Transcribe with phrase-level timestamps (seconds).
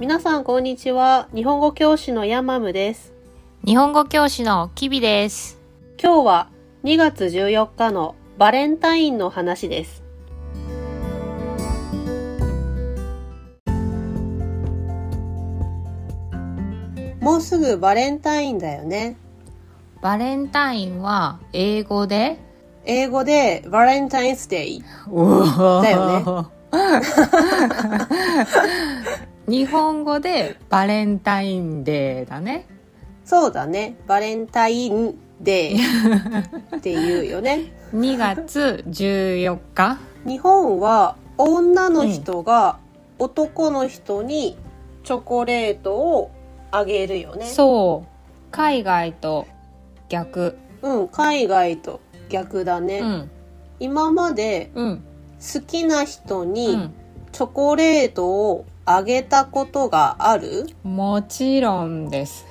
[0.00, 1.28] 皆さんこんにちは。
[1.34, 3.12] 日本語教師のヤマムです。
[3.66, 5.60] 日本語教師のキビです。
[6.02, 6.48] 今日は
[6.84, 10.02] 2月14日のバレンタインの話です。
[17.20, 19.18] もうすぐバレンタインだよね。
[20.00, 22.38] バレンタインは英語で？
[22.86, 24.82] 英語でバレンタインスデイ。
[24.82, 26.50] だよね。
[29.50, 32.68] 日本語でバレンタインデーだね。
[33.24, 33.96] そうだね。
[34.06, 37.72] バレンタインデーって言うよね。
[37.92, 39.98] 2月14日。
[40.24, 42.78] 日本は女の人が
[43.18, 44.56] 男の人に
[45.02, 46.30] チョコレートを
[46.70, 47.46] あげるよね。
[47.46, 48.08] そう。
[48.52, 49.48] 海外と
[50.08, 50.56] 逆。
[50.82, 51.98] うん、海外と
[52.28, 53.00] 逆だね。
[53.00, 53.30] うん。
[53.80, 55.02] 今までうん。
[55.40, 56.94] 好きな人うにん。
[57.32, 58.64] チョコレートを
[58.96, 60.66] あげたことがある？
[60.82, 62.46] もちろんです。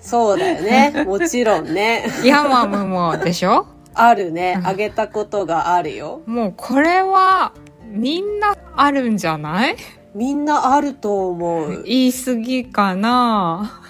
[0.00, 1.04] そうだよね。
[1.06, 2.04] もちろんね。
[2.24, 3.66] ヤマムもでしょ？
[3.94, 4.60] あるね。
[4.64, 6.22] あげたことがあるよ。
[6.26, 7.52] もうこれは
[7.90, 9.76] みんなあるんじゃない？
[10.14, 11.82] みんなあると思う。
[11.84, 13.80] 言い過ぎかな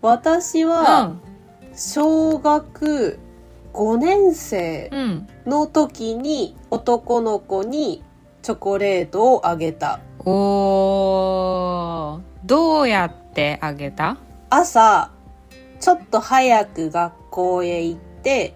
[0.00, 1.12] 私は
[1.74, 3.18] 小学
[3.72, 4.90] 5年生。
[5.46, 8.02] の時に男の子に
[8.42, 10.00] チョコレートをあげた。
[10.24, 14.16] おー、どうやってあげた？
[14.50, 15.10] 朝、
[15.80, 18.54] ちょっと早く学校へ行って、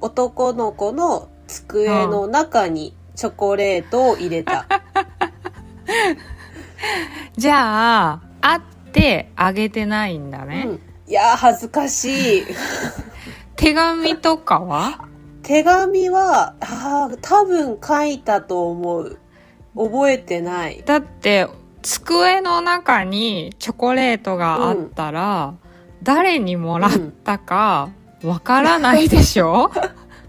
[0.00, 4.66] 男の子の机の中にチョコレートを入れた。
[7.36, 8.60] じゃあ、会っ
[8.92, 10.64] てあげてないんだうね。
[10.64, 12.46] ん、いやー恥ずかしい。
[13.56, 15.05] 手紙とかは？
[15.46, 19.18] 手紙は、あー多分書いたと思う。
[19.76, 20.82] 覚えてない。
[20.84, 21.46] だって、
[21.82, 25.54] 机の中にチョコレートがあったら、
[26.02, 26.90] 誰にもらっ
[27.22, 27.90] たか
[28.24, 29.70] わからないでしょ？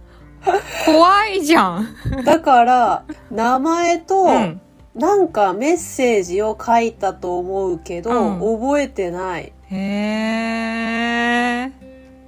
[0.86, 1.88] 怖いじゃん。
[2.24, 4.62] だから、名前と、うん。
[4.94, 9.52] なんかメッセージを書いたと思うけど、うん覚えてない。
[9.70, 10.97] へー。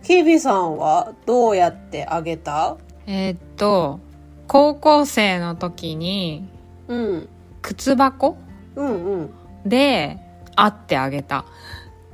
[0.10, 2.78] キビさんはどうやってあげた？
[3.06, 4.00] えーっと、
[4.48, 6.50] 高校生の時に、
[6.88, 7.30] うん。
[7.62, 8.36] 靴箱？
[8.76, 9.30] うんうん。
[9.70, 10.18] で
[10.56, 11.46] 会ってあげた。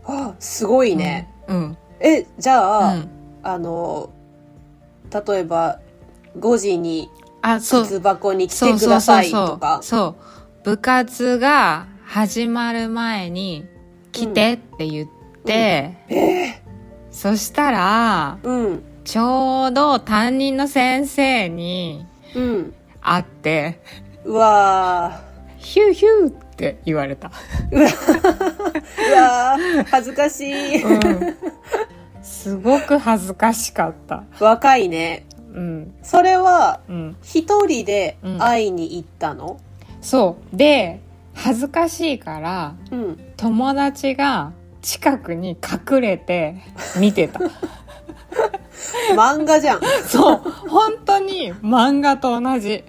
[0.04, 1.30] あ、すごいね。
[1.48, 1.78] うん。
[2.02, 3.10] え、じゃうあ、ん。
[3.44, 4.10] あの、
[5.10, 5.80] 例えば、
[6.38, 7.10] 5時に
[7.42, 7.84] あ、そう。
[7.84, 9.32] 靴箱に来てください。
[9.32, 9.80] とか？
[9.82, 10.18] そ
[10.62, 10.66] う。
[10.66, 13.64] 部活が始まる前に
[14.12, 15.10] 来てって言っ
[15.46, 16.62] て、え
[17.16, 18.84] そしたら、ーうん。
[19.06, 22.06] ちょうど担任の先生に
[22.36, 22.74] うん。
[23.02, 23.80] 会って、
[24.26, 25.22] うわ
[25.58, 27.32] ヒューヒューって言われた。
[27.72, 27.78] ー。
[27.78, 27.82] う
[29.14, 29.84] わー。
[29.86, 30.84] 恥ずかしい。
[30.84, 31.36] うん。
[32.22, 34.26] すごく恥ずかしかった。
[34.42, 35.26] 若いね。
[35.54, 35.94] うん。
[36.04, 37.16] それは、うん。
[37.24, 39.58] 一人で会いに行ったの？
[40.02, 40.56] そう。
[40.56, 41.00] で、
[41.34, 43.34] 恥ずかしいから、うん。
[43.38, 44.52] 友達が
[44.86, 45.58] 近くに
[45.90, 46.62] 隠れて
[47.00, 47.40] 見てた。
[49.16, 49.82] 漫画じゃん。
[50.08, 50.38] そう。
[50.70, 52.84] 本当に漫画と同じ。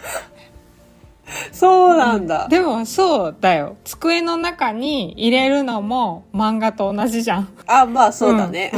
[1.52, 2.48] そうなんだ。
[2.48, 3.78] でもそうだよ。
[3.84, 7.48] 机の中に入れるのも漫画と同じじゃん。
[7.66, 8.72] あ、まあそうだね。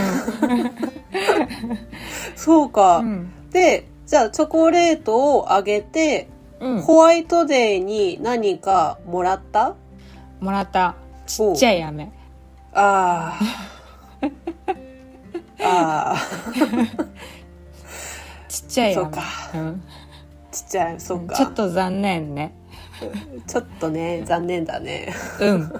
[2.36, 2.98] そうか。
[2.98, 3.32] うん。
[3.50, 6.28] で、じゃあチョコレートをあげて、
[6.60, 6.80] うん。
[6.82, 9.74] ホワイトデーに何かもらった？
[10.38, 10.94] もらった。
[11.26, 12.12] ちっちゃい飴。
[12.80, 13.38] あ
[15.60, 15.64] あ。
[15.64, 16.16] ああ。
[18.48, 19.02] ちっちゃい飴。
[19.04, 19.22] そうか
[19.54, 19.82] うん。
[20.50, 21.36] ちっちゃい、そっか。
[21.36, 22.54] ちょっと残念ね。
[23.46, 25.12] ちょっとね、残念だね。
[25.40, 25.72] うん。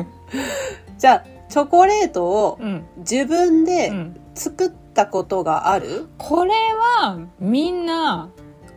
[0.98, 2.86] じゃあ、チョコレートをうん。
[2.98, 4.16] 自分うでん。
[4.34, 6.52] 作ったことがある、これ
[7.00, 8.28] はみんな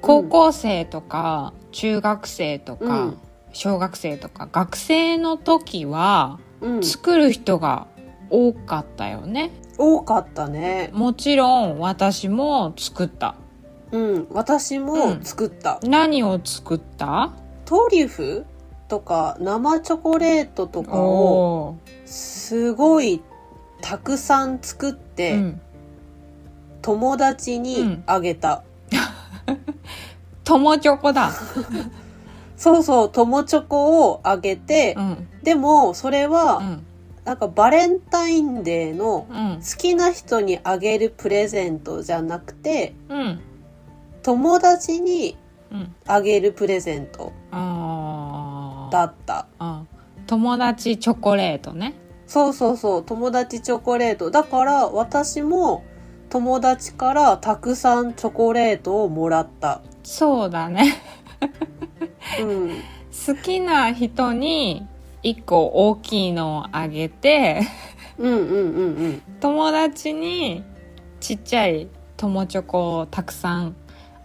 [0.02, 3.18] 高校生とか中学生とかうん
[3.54, 6.51] 小学生とか学生の時はうん。
[6.82, 7.88] 作る人が
[8.30, 9.52] 多かったよね。
[9.78, 10.90] 多かったね。
[10.94, 13.36] もちろん私も作った。
[13.92, 14.28] うん。
[14.32, 15.80] 私も作った。
[15.84, 17.34] 何を作った？
[17.66, 18.46] トリュフ？
[18.88, 23.22] とか生チョコレートとかをおすごい
[23.82, 25.62] たくさん作っーて、うん。
[26.82, 28.64] 友達にあげた。
[30.44, 31.32] 友チョコだ。
[32.62, 35.28] そうそう、友チョコをあげて、うん。
[35.42, 36.86] でもそれは、うん。
[37.26, 39.60] なんかバレンタインデーのうん。
[39.60, 43.40] 好きな人にあげるプレゼントじゃなくて、うん。
[44.22, 45.36] 友達に
[45.72, 45.96] うん。
[46.06, 49.48] あげるプレゼントだった。
[49.58, 49.84] あ
[50.28, 51.96] 友達チョコレートね
[52.28, 54.30] そうそうそう、友達チョコレート。
[54.30, 55.84] だから私も
[56.30, 59.82] 友達からたくさんチョコレートをもらった。
[60.04, 60.94] そうだね
[61.42, 61.91] うん。
[62.40, 64.88] 好きな人に
[65.24, 67.62] 1個大きいのをあげて。
[69.40, 70.64] 友達に
[71.20, 71.88] ちっちゃい
[72.18, 73.76] 友チョコをたくさん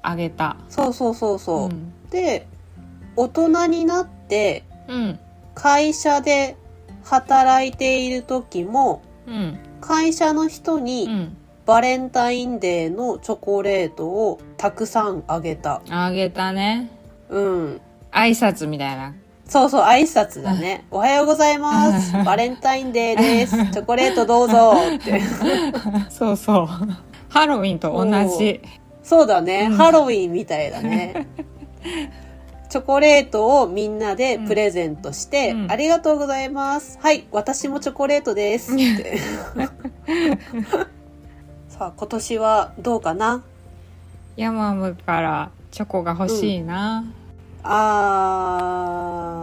[0.02, 1.68] あげたそうそうそうそう。
[1.68, 2.46] んで、
[3.16, 5.18] 大人になってうん
[5.54, 6.56] 会社で
[7.04, 15.80] 働いている時もうん会社の人うにんバレンタインデーのチョコレートをたくさんあげた。
[15.88, 16.90] あげたね
[17.30, 17.80] うん。
[18.16, 19.14] 挨拶みたいな
[19.46, 20.84] そうそう、挨拶だね。
[20.90, 22.12] おはようございます。
[22.24, 23.56] バレンタインデーです。
[23.70, 25.20] チョコレートどうぞって。
[26.10, 26.66] そうそう
[27.28, 28.06] ハロウィンと同
[28.38, 28.60] じ
[29.04, 29.68] そうだね。
[29.70, 31.28] うんハロウィンみたいだね。
[32.68, 36.98] チョコレートをみんなでプレゼントして、うんありがとうございます。
[37.00, 38.74] はい、私もチョコレートです。
[38.74, 39.18] って。
[41.68, 43.44] さあ、今年はどうかな？
[44.36, 47.04] ヤマムからチョコが欲しいな、
[47.68, 49.42] あ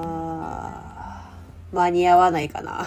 [1.71, 2.85] ー、間に合わないかな。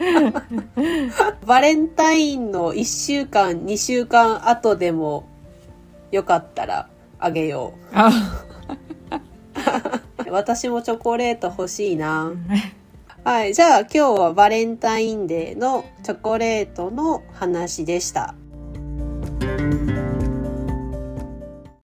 [1.46, 5.24] バレンタインの1週間、2週間後でも
[6.10, 6.88] よかったら
[7.18, 8.10] あげよあ
[10.26, 10.30] う。
[10.30, 12.32] 私もチョコレート欲しいな。
[13.24, 13.54] はい。
[13.54, 18.34] じゃあ今日はバレンタインデーのチョコレートの話でした。